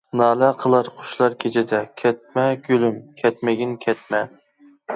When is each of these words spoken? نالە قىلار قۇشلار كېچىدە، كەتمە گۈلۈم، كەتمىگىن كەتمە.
نالە 0.19 0.47
قىلار 0.61 0.87
قۇشلار 1.01 1.35
كېچىدە، 1.43 1.81
كەتمە 2.03 2.47
گۈلۈم، 2.65 2.99
كەتمىگىن 3.23 3.77
كەتمە. 3.87 4.23